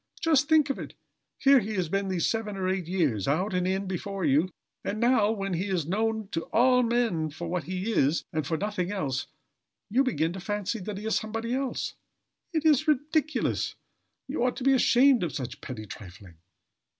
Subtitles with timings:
[0.19, 0.95] Just think of it;
[1.37, 4.49] here he has been these seven or eight years, out and in before you,
[4.83, 8.57] and now, when he is known of all men for what he is, and for
[8.57, 9.27] nothing else,
[9.91, 11.93] you begin to fancy that he is somebody else!
[12.51, 13.75] It is ridiculous!
[14.27, 16.37] You ought to be ashamed of such petty trifling."